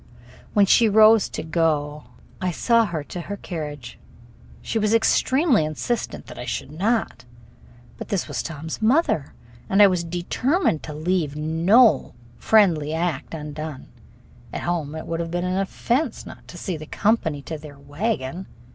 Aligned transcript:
When 0.53 0.65
she 0.65 0.89
rose 0.89 1.29
to 1.29 1.43
go, 1.43 2.05
I 2.41 2.49
saw 2.49 2.85
her 2.87 3.03
to 3.03 3.21
her 3.21 3.37
carriage. 3.37 3.99
She 4.59 4.79
was 4.79 4.95
extremely 4.95 5.63
insistent 5.63 6.25
that 6.25 6.39
I 6.39 6.45
should 6.45 6.71
not. 6.71 7.23
But 7.99 8.07
this 8.07 8.27
was 8.27 8.41
Tom's 8.41 8.81
mother, 8.81 9.35
and 9.69 9.79
I 9.79 9.85
was 9.85 10.03
determined 10.03 10.81
to 10.81 10.93
leave 10.95 11.35
no 11.35 12.15
friendly 12.39 12.95
act 12.95 13.35
undone. 13.35 13.89
At 14.51 14.61
home 14.63 14.95
it 14.95 15.05
would 15.05 15.19
have 15.19 15.29
been 15.29 15.45
an 15.45 15.59
offense 15.59 16.25
not 16.25 16.47
to 16.47 16.57
see 16.57 16.77
the 16.77 16.87
company 16.87 17.43
to 17.43 17.59
their 17.59 17.77
wagon. 17.77 18.47